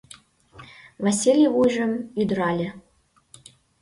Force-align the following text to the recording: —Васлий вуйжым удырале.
—Васлий 1.03 1.51
вуйжым 1.53 1.91
удырале. 2.19 2.67